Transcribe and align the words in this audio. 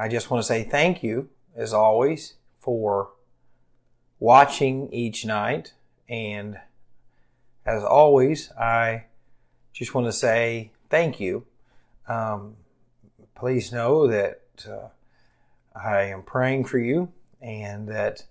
I 0.00 0.08
just 0.08 0.30
want 0.30 0.42
to 0.42 0.46
say 0.46 0.64
thank 0.64 1.02
you, 1.02 1.28
as 1.54 1.74
always, 1.74 2.36
for 2.58 3.10
watching 4.18 4.90
each 4.94 5.26
night. 5.26 5.74
And 6.08 6.58
as 7.66 7.84
always, 7.84 8.50
I 8.52 9.04
just 9.74 9.94
want 9.94 10.06
to 10.06 10.12
say 10.14 10.70
thank 10.88 11.20
you. 11.20 11.44
Um, 12.08 12.56
please 13.34 13.72
know 13.72 14.06
that 14.06 14.40
uh, 14.66 14.88
I 15.78 16.04
am 16.04 16.22
praying 16.22 16.64
for 16.64 16.78
you 16.78 17.12
and 17.42 17.86
that 17.88 18.24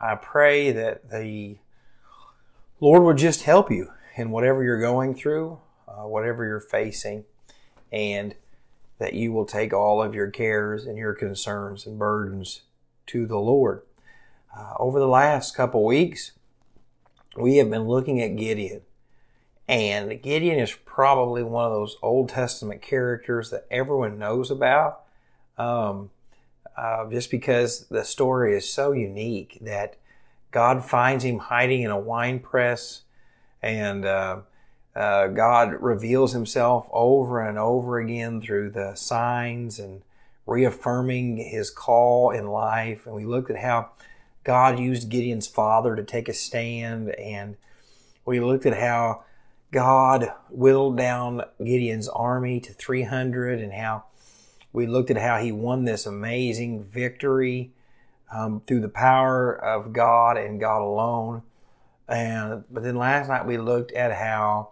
I 0.00 0.16
pray 0.16 0.72
that 0.72 1.08
the 1.08 1.58
Lord 2.80 3.04
would 3.04 3.18
just 3.18 3.44
help 3.44 3.70
you 3.70 3.92
in 4.16 4.32
whatever 4.32 4.64
you're 4.64 4.80
going 4.80 5.14
through, 5.14 5.60
uh, 5.86 6.02
whatever 6.08 6.44
you're 6.44 6.58
facing, 6.58 7.26
and 7.92 8.34
that 8.98 9.14
you 9.14 9.32
will 9.32 9.44
take 9.44 9.72
all 9.72 10.02
of 10.02 10.14
your 10.14 10.30
cares 10.30 10.86
and 10.86 10.96
your 10.96 11.14
concerns 11.14 11.86
and 11.86 11.98
burdens 11.98 12.62
to 13.06 13.26
the 13.26 13.38
Lord. 13.38 13.82
Uh, 14.56 14.74
over 14.78 14.98
the 14.98 15.08
last 15.08 15.54
couple 15.54 15.84
weeks, 15.84 16.32
we 17.36 17.58
have 17.58 17.70
been 17.70 17.84
looking 17.84 18.20
at 18.22 18.36
Gideon. 18.36 18.82
And 19.68 20.22
Gideon 20.22 20.58
is 20.58 20.72
probably 20.72 21.42
one 21.42 21.64
of 21.64 21.72
those 21.72 21.96
Old 22.02 22.28
Testament 22.28 22.80
characters 22.80 23.50
that 23.50 23.66
everyone 23.70 24.18
knows 24.18 24.50
about. 24.50 25.02
Um, 25.58 26.10
uh, 26.76 27.08
just 27.10 27.30
because 27.30 27.86
the 27.88 28.04
story 28.04 28.56
is 28.56 28.70
so 28.70 28.92
unique 28.92 29.58
that 29.62 29.96
God 30.50 30.84
finds 30.84 31.24
him 31.24 31.38
hiding 31.38 31.82
in 31.82 31.90
a 31.90 31.98
wine 31.98 32.38
press, 32.38 33.02
and 33.62 34.04
uh, 34.04 34.40
uh, 34.96 35.26
God 35.26 35.74
reveals 35.82 36.32
himself 36.32 36.88
over 36.90 37.46
and 37.46 37.58
over 37.58 37.98
again 37.98 38.40
through 38.40 38.70
the 38.70 38.94
signs 38.94 39.78
and 39.78 40.00
reaffirming 40.46 41.36
his 41.36 41.70
call 41.70 42.30
in 42.30 42.46
life. 42.46 43.04
And 43.04 43.14
we 43.14 43.26
looked 43.26 43.50
at 43.50 43.58
how 43.58 43.90
God 44.42 44.78
used 44.78 45.10
Gideon's 45.10 45.46
father 45.46 45.96
to 45.96 46.02
take 46.02 46.30
a 46.30 46.32
stand, 46.32 47.10
and 47.10 47.56
we 48.24 48.40
looked 48.40 48.64
at 48.64 48.78
how 48.78 49.24
God 49.70 50.32
whittled 50.48 50.96
down 50.96 51.42
Gideon's 51.58 52.08
army 52.08 52.58
to 52.60 52.72
300 52.72 53.60
and 53.60 53.74
how 53.74 54.04
we 54.72 54.86
looked 54.86 55.10
at 55.10 55.18
how 55.18 55.38
he 55.38 55.52
won 55.52 55.84
this 55.84 56.06
amazing 56.06 56.84
victory 56.84 57.72
um, 58.32 58.62
through 58.66 58.80
the 58.80 58.88
power 58.88 59.52
of 59.52 59.92
God 59.92 60.38
and 60.38 60.58
God 60.58 60.80
alone. 60.80 61.42
And 62.08 62.64
but 62.70 62.82
then 62.82 62.96
last 62.96 63.28
night 63.28 63.46
we 63.46 63.58
looked 63.58 63.92
at 63.92 64.12
how 64.14 64.70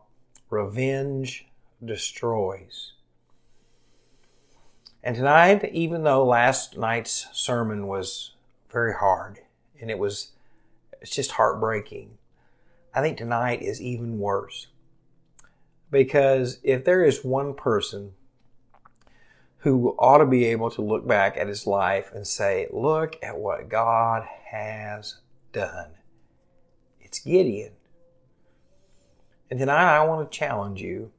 revenge 0.55 1.47
destroys. 1.85 2.93
And 5.03 5.17
tonight, 5.17 5.69
even 5.73 6.05
though 6.05 6.25
last 6.25 6.79
night's 6.79 7.27
sermon 7.33 7.87
was 7.87 8.33
very 8.71 8.95
hard 8.95 9.41
and 9.81 9.91
it 9.91 9.99
was 9.99 10.31
it's 11.01 11.15
just 11.15 11.33
heartbreaking, 11.33 12.17
I 12.95 13.03
think 13.03 13.19
tonight 13.19 13.61
is 13.61 13.83
even 13.83 14.19
worse. 14.19 14.69
Because 15.91 16.59
if 16.63 16.85
there 16.85 17.05
is 17.05 17.25
one 17.25 17.55
person 17.55 18.15
who 19.59 19.95
ought 19.99 20.19
to 20.19 20.27
be 20.27 20.47
able 20.47 20.71
to 20.71 20.83
look 20.83 21.07
back 21.07 21.37
at 21.37 21.49
his 21.49 21.67
life 21.67 22.11
and 22.15 22.27
say, 22.27 22.69
Look 22.71 23.17
at 23.23 23.39
what 23.39 23.69
God 23.69 24.27
has 24.51 25.17
done. 25.53 25.91
It's 27.01 27.19
Gideon. 27.19 27.73
And 29.51 29.59
tonight 29.59 29.97
I 29.97 30.05
want 30.05 30.31
to 30.31 30.39
challenge 30.39 30.81
you 30.81 31.13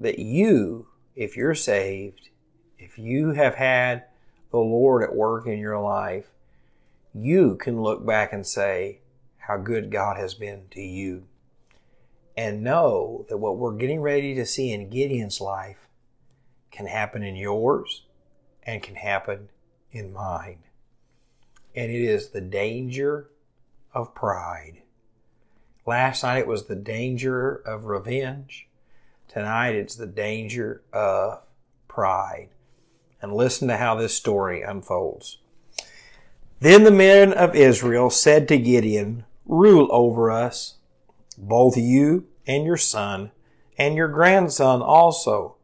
that 0.00 0.18
you, 0.18 0.88
if 1.14 1.36
you're 1.36 1.54
saved, 1.54 2.30
if 2.78 2.98
you 2.98 3.30
have 3.30 3.54
had 3.54 4.04
the 4.50 4.58
Lord 4.58 5.02
at 5.02 5.14
work 5.14 5.46
in 5.46 5.58
your 5.58 5.78
life, 5.78 6.26
you 7.14 7.56
can 7.56 7.80
look 7.80 8.04
back 8.04 8.32
and 8.32 8.46
say 8.46 9.00
how 9.38 9.56
good 9.56 9.90
God 9.90 10.16
has 10.16 10.34
been 10.34 10.64
to 10.72 10.82
you. 10.82 11.24
And 12.36 12.62
know 12.62 13.24
that 13.30 13.38
what 13.38 13.56
we're 13.56 13.76
getting 13.76 14.02
ready 14.02 14.34
to 14.34 14.44
see 14.44 14.72
in 14.72 14.90
Gideon's 14.90 15.40
life 15.40 15.88
can 16.70 16.86
happen 16.86 17.22
in 17.22 17.36
yours 17.36 18.02
and 18.62 18.82
can 18.82 18.96
happen 18.96 19.48
in 19.90 20.12
mine. 20.12 20.58
And 21.74 21.90
it 21.90 22.02
is 22.02 22.30
the 22.30 22.42
danger 22.42 23.30
of 23.94 24.14
pride. 24.14 24.82
Last 25.86 26.22
night 26.22 26.38
it 26.38 26.46
was 26.46 26.64
the 26.64 26.76
danger 26.76 27.54
of 27.54 27.84
revenge. 27.84 28.68
Tonight 29.28 29.74
it's 29.74 29.94
the 29.94 30.06
danger 30.06 30.82
of 30.92 31.42
pride. 31.88 32.48
And 33.22 33.32
listen 33.32 33.68
to 33.68 33.76
how 33.76 33.94
this 33.94 34.14
story 34.14 34.62
unfolds. 34.62 35.38
Then 36.60 36.84
the 36.84 36.90
men 36.90 37.32
of 37.32 37.54
Israel 37.54 38.10
said 38.10 38.48
to 38.48 38.58
Gideon, 38.58 39.24
Rule 39.46 39.88
over 39.90 40.30
us, 40.30 40.74
both 41.38 41.76
you 41.76 42.26
and 42.46 42.64
your 42.64 42.76
son, 42.76 43.30
and 43.78 43.94
your 43.94 44.08
grandson 44.08 44.82
also 44.82 45.56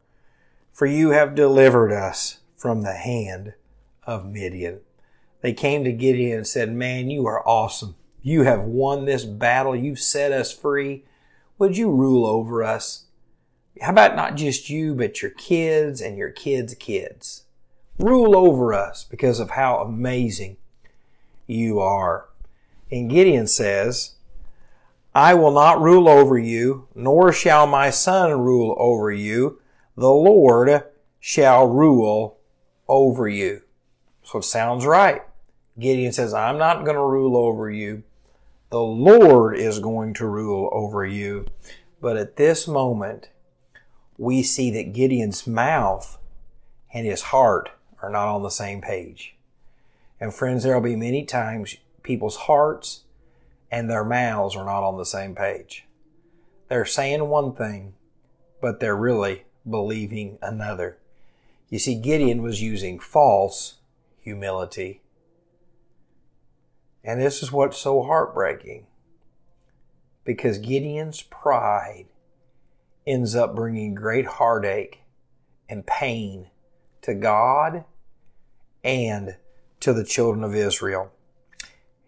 for 0.73 0.87
you 0.87 1.11
have 1.11 1.35
delivered 1.35 1.91
us 1.91 2.39
from 2.57 2.81
the 2.81 2.93
hand 2.93 3.53
of 4.05 4.25
Midian. 4.25 4.79
They 5.41 5.53
came 5.53 5.83
to 5.83 5.91
Gideon 5.91 6.37
and 6.37 6.47
said, 6.47 6.73
Man, 6.73 7.09
you 7.09 7.27
are 7.27 7.47
awesome. 7.47 7.95
You 8.23 8.43
have 8.43 8.61
won 8.63 9.05
this 9.05 9.25
battle. 9.25 9.75
You've 9.75 9.99
set 9.99 10.31
us 10.31 10.51
free. 10.51 11.05
Would 11.59 11.77
you 11.77 11.91
rule 11.91 12.25
over 12.25 12.63
us? 12.63 13.05
How 13.81 13.91
about 13.91 14.15
not 14.15 14.35
just 14.35 14.69
you, 14.69 14.95
but 14.95 15.21
your 15.21 15.31
kids 15.31 16.01
and 16.01 16.17
your 16.17 16.31
kids' 16.31 16.73
kids? 16.73 17.43
Rule 17.99 18.35
over 18.35 18.73
us 18.73 19.03
because 19.03 19.39
of 19.39 19.51
how 19.51 19.77
amazing 19.77 20.57
you 21.45 21.79
are. 21.79 22.29
And 22.91 23.09
Gideon 23.09 23.45
says, 23.45 24.15
I 25.13 25.35
will 25.35 25.51
not 25.51 25.81
rule 25.81 26.09
over 26.09 26.39
you, 26.39 26.87
nor 26.95 27.31
shall 27.31 27.67
my 27.67 27.91
son 27.91 28.39
rule 28.39 28.75
over 28.79 29.11
you 29.11 29.59
the 29.95 30.11
Lord 30.11 30.83
shall 31.19 31.67
rule 31.67 32.39
over 32.87 33.27
you. 33.27 33.61
So 34.23 34.39
it 34.39 34.43
sounds 34.43 34.85
right. 34.85 35.21
Gideon 35.77 36.11
says, 36.11 36.33
I'm 36.33 36.57
not 36.57 36.83
going 36.83 36.95
to 36.95 37.03
rule 37.03 37.37
over 37.37 37.69
you. 37.69 38.03
The 38.73 38.81
Lord 38.81 39.55
is 39.55 39.77
going 39.77 40.15
to 40.15 40.25
rule 40.25 40.67
over 40.73 41.05
you. 41.05 41.45
But 42.01 42.17
at 42.17 42.37
this 42.37 42.67
moment, 42.67 43.29
we 44.17 44.41
see 44.41 44.71
that 44.71 44.93
Gideon's 44.93 45.45
mouth 45.45 46.17
and 46.91 47.05
his 47.05 47.21
heart 47.21 47.69
are 48.01 48.09
not 48.09 48.27
on 48.29 48.41
the 48.41 48.49
same 48.49 48.81
page. 48.81 49.35
And 50.19 50.33
friends, 50.33 50.63
there 50.63 50.73
will 50.73 50.81
be 50.81 50.95
many 50.95 51.23
times 51.23 51.75
people's 52.01 52.35
hearts 52.35 53.03
and 53.69 53.91
their 53.91 54.03
mouths 54.03 54.55
are 54.55 54.65
not 54.65 54.81
on 54.81 54.97
the 54.97 55.05
same 55.05 55.35
page. 55.35 55.85
They're 56.67 56.83
saying 56.83 57.29
one 57.29 57.53
thing, 57.53 57.93
but 58.59 58.79
they're 58.79 58.95
really 58.95 59.43
believing 59.69 60.39
another. 60.41 60.97
You 61.69 61.77
see, 61.77 61.93
Gideon 61.93 62.41
was 62.41 62.63
using 62.63 62.97
false 62.97 63.75
humility. 64.21 65.02
And 67.03 67.21
this 67.21 67.43
is 67.43 67.51
what's 67.51 67.77
so 67.77 68.03
heartbreaking. 68.03 68.87
Because 70.23 70.57
Gideon's 70.57 71.21
pride 71.21 72.05
ends 73.05 73.35
up 73.35 73.55
bringing 73.55 73.93
great 73.93 74.25
heartache 74.25 75.01
and 75.67 75.85
pain 75.85 76.47
to 77.01 77.13
God 77.13 77.83
and 78.83 79.35
to 79.81 79.91
the 79.91 80.05
children 80.05 80.43
of 80.43 80.55
Israel. 80.55 81.11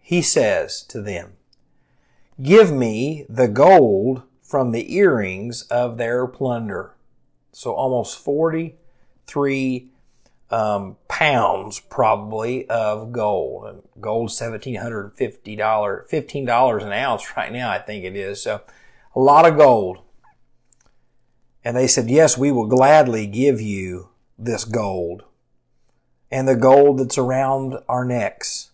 He 0.00 0.22
says 0.22 0.82
to 0.84 1.02
them, 1.02 1.32
Give 2.40 2.72
me 2.72 3.26
the 3.28 3.48
gold 3.48 4.22
from 4.42 4.70
the 4.70 4.94
earrings 4.94 5.62
of 5.62 5.96
their 5.96 6.26
plunder. 6.26 6.94
So 7.52 7.74
almost 7.74 8.18
43 8.18 9.88
um, 10.50 10.96
pounds 11.16 11.80
probably 11.80 12.68
of 12.68 13.10
gold. 13.10 13.66
And 13.66 13.82
gold 13.98 14.28
$1,750, 14.28 15.16
$15 15.16 16.82
an 16.82 16.92
ounce 16.92 17.36
right 17.38 17.50
now, 17.50 17.70
I 17.70 17.78
think 17.78 18.04
it 18.04 18.14
is. 18.14 18.42
So 18.42 18.60
a 19.14 19.20
lot 19.20 19.50
of 19.50 19.56
gold. 19.56 20.00
And 21.64 21.74
they 21.74 21.86
said, 21.86 22.10
yes, 22.10 22.36
we 22.36 22.52
will 22.52 22.66
gladly 22.66 23.26
give 23.26 23.62
you 23.62 24.10
this 24.38 24.66
gold 24.66 25.24
and 26.30 26.46
the 26.46 26.54
gold 26.54 26.98
that's 26.98 27.16
around 27.16 27.78
our 27.88 28.04
necks 28.04 28.72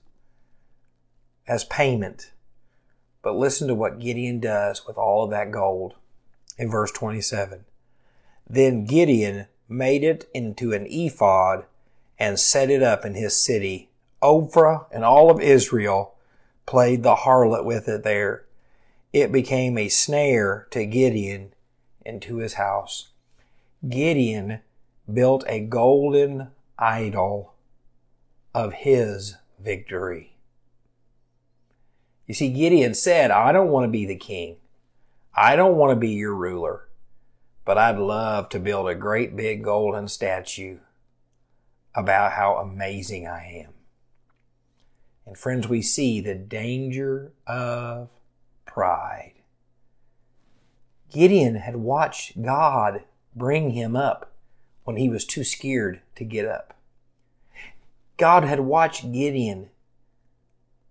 as 1.46 1.62
payment. 1.62 2.32
But 3.22 3.36
listen 3.36 3.68
to 3.68 3.74
what 3.76 4.00
Gideon 4.00 4.40
does 4.40 4.84
with 4.84 4.98
all 4.98 5.22
of 5.22 5.30
that 5.30 5.52
gold 5.52 5.94
in 6.58 6.68
verse 6.68 6.90
27. 6.90 7.66
Then 8.50 8.84
Gideon 8.84 9.46
made 9.68 10.02
it 10.02 10.28
into 10.34 10.72
an 10.72 10.88
ephod 10.90 11.66
and 12.18 12.38
set 12.38 12.70
it 12.70 12.82
up 12.82 13.04
in 13.04 13.14
his 13.14 13.36
city. 13.36 13.90
Ophrah 14.22 14.86
and 14.92 15.04
all 15.04 15.30
of 15.30 15.40
Israel 15.40 16.14
played 16.66 17.02
the 17.02 17.16
harlot 17.16 17.64
with 17.64 17.88
it 17.88 18.04
there. 18.04 18.44
It 19.12 19.32
became 19.32 19.76
a 19.76 19.88
snare 19.88 20.66
to 20.70 20.86
Gideon 20.86 21.52
and 22.06 22.22
to 22.22 22.36
his 22.38 22.54
house. 22.54 23.08
Gideon 23.88 24.60
built 25.12 25.44
a 25.46 25.60
golden 25.60 26.48
idol 26.78 27.54
of 28.54 28.72
his 28.72 29.36
victory. 29.58 30.36
You 32.26 32.34
see, 32.34 32.50
Gideon 32.50 32.94
said, 32.94 33.30
I 33.30 33.52
don't 33.52 33.70
want 33.70 33.84
to 33.84 33.90
be 33.90 34.06
the 34.06 34.16
king. 34.16 34.56
I 35.34 35.56
don't 35.56 35.76
want 35.76 35.90
to 35.90 35.96
be 35.96 36.10
your 36.10 36.34
ruler, 36.34 36.88
but 37.64 37.78
I'd 37.78 37.98
love 37.98 38.48
to 38.50 38.60
build 38.60 38.88
a 38.88 38.94
great 38.94 39.34
big 39.34 39.64
golden 39.64 40.08
statue 40.08 40.78
about 41.94 42.32
how 42.32 42.56
amazing 42.56 43.26
I 43.26 43.64
am. 43.66 43.72
And 45.26 45.36
friends, 45.36 45.68
we 45.68 45.82
see 45.82 46.20
the 46.20 46.34
danger 46.34 47.32
of 47.46 48.08
pride. 48.66 49.34
Gideon 51.12 51.56
had 51.56 51.76
watched 51.76 52.42
God 52.42 53.02
bring 53.36 53.70
him 53.70 53.94
up 53.94 54.32
when 54.84 54.96
he 54.96 55.08
was 55.08 55.24
too 55.24 55.44
scared 55.44 56.00
to 56.16 56.24
get 56.24 56.46
up. 56.46 56.74
God 58.16 58.44
had 58.44 58.60
watched 58.60 59.12
Gideon 59.12 59.68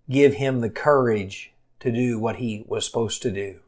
give 0.10 0.36
him 0.36 0.62
the 0.62 0.70
courage 0.70 1.54
to 1.80 1.92
do 1.92 2.20
what 2.20 2.38
he 2.38 2.64
was 2.68 2.86
supposed 2.86 3.22
to 3.24 3.32
do. 3.32 3.60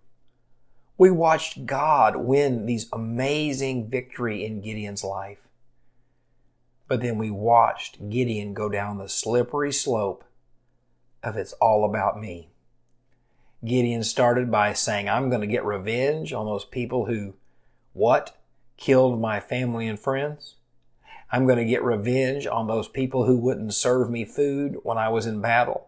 We 0.97 1.09
watched 1.09 1.65
God 1.65 2.17
win 2.17 2.65
these 2.65 2.87
amazing 2.93 3.89
victory 3.89 4.45
in 4.45 4.61
Gideon's 4.61 5.03
life. 5.03 5.39
But 6.87 7.01
then 7.01 7.17
we 7.17 7.31
watched 7.31 8.09
Gideon 8.09 8.53
go 8.53 8.69
down 8.69 8.97
the 8.97 9.09
slippery 9.09 9.71
slope 9.71 10.23
of 11.23 11.37
it's 11.37 11.53
all 11.53 11.85
about 11.85 12.19
me. 12.19 12.49
Gideon 13.63 14.03
started 14.03 14.51
by 14.51 14.73
saying, 14.73 15.07
I'm 15.07 15.29
going 15.29 15.41
to 15.41 15.47
get 15.47 15.63
revenge 15.63 16.33
on 16.33 16.45
those 16.45 16.65
people 16.65 17.05
who, 17.05 17.35
what? 17.93 18.37
Killed 18.75 19.21
my 19.21 19.39
family 19.39 19.87
and 19.87 19.97
friends. 19.97 20.55
I'm 21.31 21.45
going 21.45 21.57
to 21.57 21.65
get 21.65 21.81
revenge 21.83 22.45
on 22.45 22.67
those 22.67 22.87
people 22.87 23.25
who 23.25 23.37
wouldn't 23.37 23.73
serve 23.73 24.09
me 24.09 24.25
food 24.25 24.77
when 24.83 24.97
I 24.97 25.09
was 25.09 25.25
in 25.25 25.41
battle. 25.41 25.87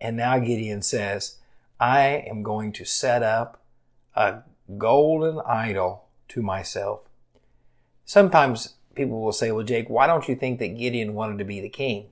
And 0.00 0.16
now 0.16 0.38
Gideon 0.38 0.82
says, 0.82 1.36
I 1.78 2.24
am 2.28 2.42
going 2.42 2.72
to 2.72 2.84
set 2.84 3.22
up 3.22 3.62
a 4.14 4.38
golden 4.78 5.40
idol 5.46 6.06
to 6.28 6.42
myself. 6.42 7.00
Sometimes 8.04 8.74
people 8.94 9.22
will 9.22 9.32
say, 9.32 9.50
well, 9.50 9.64
Jake, 9.64 9.88
why 9.88 10.06
don't 10.06 10.28
you 10.28 10.34
think 10.34 10.58
that 10.58 10.78
Gideon 10.78 11.14
wanted 11.14 11.38
to 11.38 11.44
be 11.44 11.60
the 11.60 11.68
king? 11.68 12.08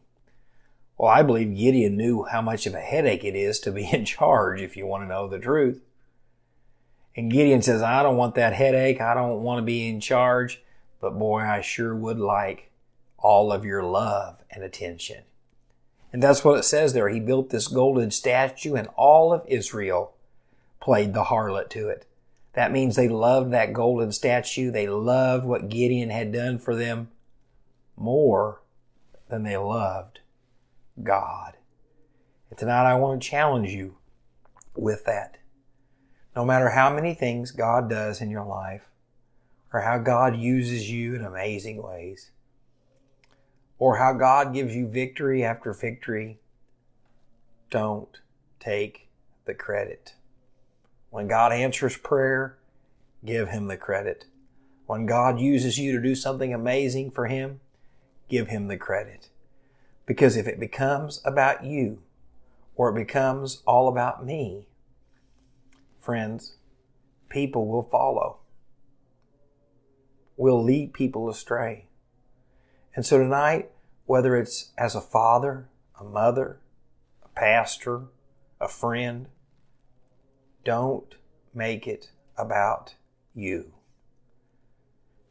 Well, 0.99 1.11
I 1.11 1.23
believe 1.23 1.57
Gideon 1.57 1.97
knew 1.97 2.25
how 2.25 2.43
much 2.43 2.67
of 2.67 2.75
a 2.75 2.81
headache 2.81 3.25
it 3.25 3.35
is 3.35 3.59
to 3.61 3.73
be 3.73 3.89
in 3.93 4.05
charge, 4.07 4.61
if 4.61 4.77
you 4.77 4.87
want 4.87 5.05
to 5.05 5.09
know 5.09 5.27
the 5.29 5.39
truth. 5.39 5.83
And 7.17 7.31
Gideon 7.31 7.63
says, 7.63 7.83
I 7.83 8.03
don't 8.03 8.17
want 8.17 8.35
that 8.37 8.55
headache. 8.55 9.01
I 9.01 9.15
don't 9.15 9.43
want 9.43 9.59
to 9.59 9.65
be 9.65 9.89
in 9.89 10.01
charge. 10.01 10.63
But 11.01 11.19
boy, 11.19 11.41
I 11.41 11.61
sure 11.61 11.95
would 11.95 12.19
like 12.19 12.71
all 13.19 13.53
of 13.53 13.65
your 13.65 13.83
love 13.83 14.39
and 14.51 14.63
attention. 14.63 15.25
And 16.13 16.23
that's 16.23 16.45
what 16.45 16.59
it 16.59 16.65
says 16.65 16.93
there. 16.93 17.09
He 17.09 17.21
built 17.21 17.51
this 17.51 17.69
golden 17.69 18.11
statue 18.11 18.75
and 18.75 18.89
all 18.97 19.33
of 19.33 19.45
Israel 19.47 20.15
played 20.81 21.15
the 21.15 21.25
harlot 21.25 21.71
to 21.71 21.89
it. 21.89 22.07
That 22.55 22.73
means 22.73 22.97
they 22.97 23.09
loved 23.09 23.53
that 23.53 23.73
golden 23.73 24.13
statue. 24.13 24.71
They 24.71 24.87
loved 24.87 25.45
what 25.45 25.69
Gideon 25.69 26.11
had 26.11 26.33
done 26.33 26.59
for 26.59 26.75
them 26.75 27.11
more 27.97 28.61
than 29.29 29.43
they 29.43 29.57
loved 29.57 30.21
God. 31.03 31.57
And 32.51 32.59
tonight 32.59 32.85
I 32.85 32.95
want 32.97 33.23
to 33.23 33.29
challenge 33.29 33.71
you 33.71 33.97
with 34.75 35.05
that. 35.07 35.39
No 36.37 36.45
matter 36.45 36.71
how 36.71 36.95
many 36.95 37.15
things 37.15 37.51
God 37.51 37.89
does 37.89 38.21
in 38.21 38.31
your 38.31 38.45
life, 38.45 38.89
or 39.73 39.81
how 39.81 39.99
God 39.99 40.37
uses 40.37 40.91
you 40.91 41.15
in 41.15 41.25
amazing 41.25 41.83
ways, 41.83 42.31
or 43.79 43.97
how 43.97 44.13
God 44.13 44.53
gives 44.53 44.75
you 44.77 44.87
victory 44.87 45.43
after 45.43 45.73
victory, 45.73 46.39
don't 47.71 48.19
take 48.61 49.09
the 49.47 49.55
credit. 49.55 50.15
When 51.13 51.29
God 51.29 51.53
answers 51.53 51.99
prayer, 51.99 52.57
give 53.23 53.51
Him 53.51 53.67
the 53.67 53.77
credit. 53.77 54.25
When 54.87 55.05
God 55.05 55.39
uses 55.39 55.77
you 55.77 55.93
to 55.93 56.03
do 56.03 56.15
something 56.15 56.55
amazing 56.55 57.11
for 57.11 57.27
Him, 57.27 57.61
give 58.31 58.49
Him 58.49 58.69
the 58.69 58.79
credit. 58.79 59.29
Because 60.07 60.39
if 60.39 60.49
it 60.49 60.59
becomes 60.59 61.21
about 61.23 61.67
you, 61.67 61.99
or 62.77 62.89
it 62.89 62.95
becomes 62.95 63.63
all 63.67 63.89
about 63.89 64.25
me, 64.25 64.69
friends, 66.01 66.57
people 67.29 67.67
will 67.67 67.83
follow. 67.83 68.39
We'll 70.39 70.65
lead 70.65 70.95
people 70.95 71.29
astray. 71.29 71.89
And 72.97 73.05
so 73.05 73.19
tonight, 73.19 73.71
whether 74.07 74.35
it's 74.35 74.73
as 74.79 74.95
a 74.95 75.03
father, 75.03 75.69
a 76.01 76.05
mother, 76.05 76.61
a 77.23 77.29
pastor, 77.39 78.05
a 78.59 78.67
friend, 78.67 79.27
don't 80.65 81.15
make 81.55 81.87
it 81.87 82.11
about 82.37 82.95
you. 83.35 83.73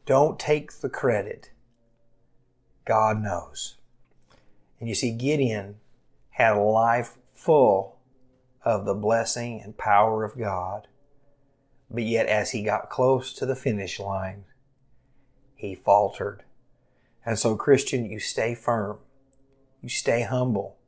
Don't 0.04 0.38
take 0.38 0.72
the 0.80 0.88
credit. 0.88 1.50
God 2.84 3.22
knows. 3.22 3.76
And 4.80 4.88
you 4.88 4.94
see, 4.94 5.12
Gideon 5.12 5.76
had 6.30 6.56
a 6.56 6.60
life 6.60 7.16
full 7.32 7.98
of 8.64 8.84
the 8.84 8.94
blessing 8.94 9.60
and 9.62 9.76
power 9.76 10.24
of 10.24 10.38
God. 10.38 10.88
But 11.90 12.04
yet, 12.04 12.26
as 12.26 12.50
he 12.50 12.62
got 12.62 12.90
close 12.90 13.32
to 13.34 13.46
the 13.46 13.54
finish 13.54 14.00
line, 14.00 14.44
he 15.54 15.74
faltered. 15.74 16.42
And 17.24 17.38
so, 17.38 17.54
Christian, 17.54 18.10
you 18.10 18.18
stay 18.18 18.54
firm. 18.54 18.98
You 19.80 19.88
stay 19.88 20.22
humble. 20.22 20.78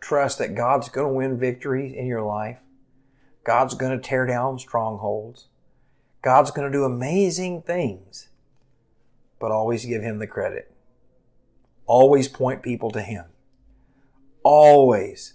Trust 0.00 0.38
that 0.38 0.54
God's 0.54 0.88
going 0.88 1.08
to 1.08 1.14
win 1.14 1.38
victories 1.38 1.94
in 1.94 2.06
your 2.06 2.22
life. 2.22 2.58
God's 3.44 3.74
going 3.74 3.92
to 3.92 4.02
tear 4.02 4.26
down 4.26 4.58
strongholds. 4.58 5.48
God's 6.22 6.50
going 6.50 6.70
to 6.70 6.76
do 6.76 6.84
amazing 6.84 7.62
things. 7.62 8.28
But 9.38 9.52
always 9.52 9.84
give 9.84 10.02
Him 10.02 10.18
the 10.18 10.26
credit. 10.26 10.74
Always 11.86 12.28
point 12.28 12.62
people 12.62 12.90
to 12.92 13.02
Him. 13.02 13.26
Always 14.42 15.34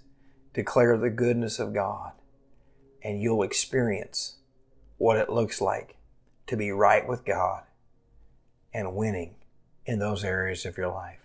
declare 0.54 0.98
the 0.98 1.12
goodness 1.12 1.60
of 1.60 1.74
God. 1.74 2.14
And 3.04 3.22
you'll 3.22 3.44
experience 3.44 4.38
what 4.98 5.18
it 5.18 5.30
looks 5.30 5.62
like 5.62 5.96
to 6.48 6.58
be 6.58 6.72
right 6.72 7.08
with 7.08 7.24
God 7.24 7.64
and 8.74 8.96
winning 8.96 9.36
in 9.86 10.00
those 10.00 10.24
areas 10.24 10.66
of 10.66 10.78
your 10.78 10.90
life. 10.90 11.20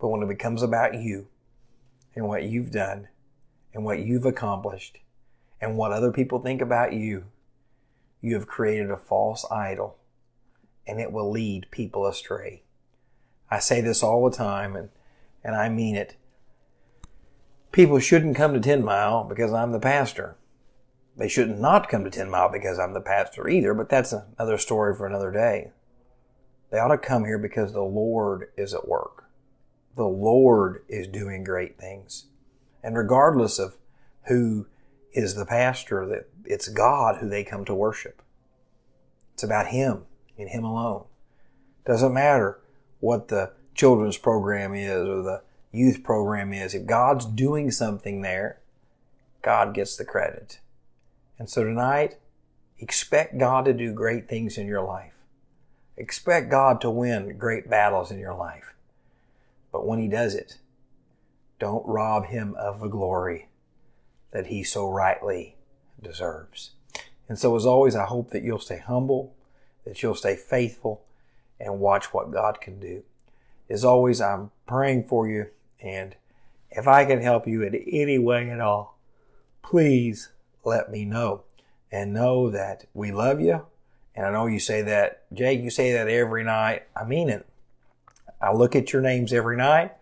But 0.00 0.08
when 0.08 0.22
it 0.22 0.28
becomes 0.28 0.62
about 0.62 0.94
you 0.94 1.28
and 2.14 2.26
what 2.26 2.44
you've 2.44 2.70
done 2.70 3.08
and 3.74 3.84
what 3.84 4.00
you've 4.00 4.24
accomplished 4.24 4.98
and 5.60 5.76
what 5.76 5.92
other 5.92 6.12
people 6.12 6.38
think 6.38 6.60
about 6.60 6.92
you, 6.92 7.24
you 8.20 8.34
have 8.34 8.46
created 8.46 8.90
a 8.90 8.96
false 8.96 9.44
idol 9.50 9.96
and 10.86 11.00
it 11.00 11.12
will 11.12 11.30
lead 11.30 11.70
people 11.70 12.06
astray. 12.06 12.62
I 13.50 13.58
say 13.58 13.80
this 13.80 14.02
all 14.02 14.28
the 14.28 14.36
time 14.36 14.76
and, 14.76 14.88
and 15.44 15.54
I 15.54 15.68
mean 15.68 15.96
it. 15.96 16.16
People 17.72 17.98
shouldn't 17.98 18.36
come 18.36 18.54
to 18.54 18.60
10 18.60 18.84
Mile 18.84 19.24
because 19.24 19.52
I'm 19.52 19.72
the 19.72 19.80
pastor. 19.80 20.36
They 21.16 21.28
should 21.28 21.58
not 21.58 21.88
come 21.88 22.04
to 22.04 22.10
10 22.10 22.30
Mile 22.30 22.50
because 22.50 22.78
I'm 22.78 22.94
the 22.94 23.00
pastor 23.00 23.48
either, 23.48 23.74
but 23.74 23.88
that's 23.88 24.12
another 24.12 24.58
story 24.58 24.94
for 24.94 25.06
another 25.06 25.30
day. 25.30 25.72
They 26.70 26.78
ought 26.78 26.88
to 26.88 26.98
come 26.98 27.24
here 27.24 27.38
because 27.38 27.72
the 27.72 27.82
Lord 27.82 28.50
is 28.56 28.74
at 28.74 28.88
work. 28.88 29.24
The 29.96 30.06
Lord 30.06 30.84
is 30.88 31.08
doing 31.08 31.44
great 31.44 31.78
things. 31.78 32.26
And 32.82 32.96
regardless 32.96 33.58
of 33.58 33.76
who 34.24 34.66
is 35.12 35.34
the 35.34 35.46
pastor, 35.46 36.06
that 36.06 36.28
it's 36.44 36.68
God 36.68 37.16
who 37.16 37.28
they 37.28 37.44
come 37.44 37.64
to 37.64 37.74
worship. 37.74 38.22
It's 39.34 39.42
about 39.42 39.68
Him 39.68 40.04
and 40.36 40.48
Him 40.48 40.64
alone. 40.64 41.04
Doesn't 41.84 42.12
matter 42.12 42.60
what 43.00 43.28
the 43.28 43.52
children's 43.74 44.18
program 44.18 44.74
is 44.74 45.08
or 45.08 45.22
the 45.22 45.42
youth 45.72 46.02
program 46.02 46.52
is. 46.52 46.74
If 46.74 46.86
God's 46.86 47.24
doing 47.24 47.70
something 47.70 48.22
there, 48.22 48.60
God 49.42 49.74
gets 49.74 49.96
the 49.96 50.04
credit. 50.04 50.58
And 51.38 51.48
so 51.48 51.62
tonight, 51.62 52.16
expect 52.78 53.38
God 53.38 53.64
to 53.66 53.72
do 53.72 53.92
great 53.92 54.28
things 54.28 54.58
in 54.58 54.66
your 54.66 54.82
life. 54.82 55.14
Expect 55.96 56.50
God 56.50 56.80
to 56.80 56.90
win 56.90 57.36
great 57.38 57.68
battles 57.68 58.10
in 58.10 58.18
your 58.18 58.34
life. 58.34 58.74
But 59.72 59.86
when 59.86 59.98
He 59.98 60.08
does 60.08 60.34
it, 60.34 60.58
don't 61.58 61.86
rob 61.86 62.26
Him 62.26 62.54
of 62.58 62.80
the 62.80 62.88
glory 62.88 63.48
that 64.30 64.46
He 64.46 64.62
so 64.62 64.88
rightly 64.88 65.56
deserves. 66.02 66.72
And 67.28 67.38
so, 67.38 67.54
as 67.56 67.66
always, 67.66 67.94
I 67.94 68.06
hope 68.06 68.30
that 68.30 68.42
you'll 68.42 68.58
stay 68.58 68.78
humble, 68.78 69.34
that 69.84 70.02
you'll 70.02 70.14
stay 70.14 70.36
faithful, 70.36 71.02
and 71.60 71.80
watch 71.80 72.12
what 72.14 72.30
God 72.30 72.60
can 72.60 72.80
do. 72.80 73.02
As 73.68 73.84
always, 73.84 74.20
I'm 74.20 74.50
praying 74.66 75.04
for 75.04 75.28
you, 75.28 75.48
and 75.80 76.16
if 76.70 76.88
I 76.88 77.04
can 77.04 77.20
help 77.20 77.46
you 77.46 77.62
in 77.62 77.74
any 77.74 78.18
way 78.18 78.50
at 78.50 78.60
all, 78.60 78.98
please 79.62 80.30
let 80.64 80.90
me 80.90 81.04
know. 81.04 81.42
And 81.90 82.12
know 82.12 82.50
that 82.50 82.84
we 82.92 83.12
love 83.12 83.40
you. 83.40 83.64
And 84.14 84.26
I 84.26 84.30
know 84.30 84.46
you 84.46 84.60
say 84.60 84.82
that, 84.82 85.22
Jake, 85.32 85.62
you 85.62 85.70
say 85.70 85.92
that 85.92 86.06
every 86.06 86.44
night. 86.44 86.82
I 86.94 87.04
mean 87.04 87.30
it. 87.30 87.46
I 88.42 88.52
look 88.52 88.76
at 88.76 88.92
your 88.92 89.00
names 89.00 89.32
every 89.32 89.56
night. 89.56 89.92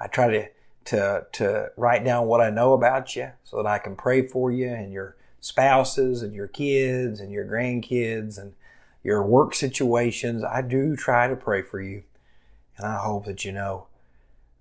I 0.00 0.06
try 0.06 0.28
to, 0.28 0.48
to, 0.86 1.26
to 1.32 1.70
write 1.76 2.04
down 2.04 2.26
what 2.26 2.40
I 2.40 2.50
know 2.50 2.72
about 2.72 3.14
you 3.14 3.30
so 3.44 3.56
that 3.58 3.66
I 3.66 3.78
can 3.78 3.96
pray 3.96 4.26
for 4.26 4.50
you 4.50 4.68
and 4.68 4.92
your 4.92 5.16
spouses 5.40 6.22
and 6.22 6.34
your 6.34 6.48
kids 6.48 7.20
and 7.20 7.30
your 7.30 7.44
grandkids 7.44 8.38
and 8.38 8.54
your 9.02 9.22
work 9.24 9.54
situations. 9.54 10.42
I 10.42 10.62
do 10.62 10.96
try 10.96 11.28
to 11.28 11.36
pray 11.36 11.62
for 11.62 11.80
you. 11.80 12.04
And 12.76 12.86
I 12.86 12.98
hope 12.98 13.24
that 13.26 13.44
you 13.44 13.52
know 13.52 13.86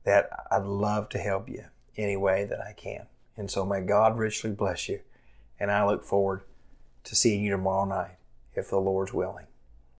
that 0.04 0.30
I'd 0.52 0.64
love 0.64 1.10
to 1.10 1.18
help 1.18 1.50
you 1.50 1.66
any 1.98 2.16
way 2.16 2.46
that 2.46 2.62
I 2.62 2.74
can. 2.74 3.08
And 3.36 3.50
so 3.52 3.66
may 3.66 3.82
God 3.82 4.18
richly 4.18 4.52
bless 4.52 4.88
you. 4.88 5.02
And 5.60 5.72
I 5.72 5.86
look 5.86 6.04
forward 6.04 6.42
to 7.06 7.16
seeing 7.16 7.44
you 7.44 7.52
tomorrow 7.52 7.86
night 7.86 8.18
if 8.54 8.70
the 8.70 8.78
Lord's 8.78 9.14
willing. 9.14 9.48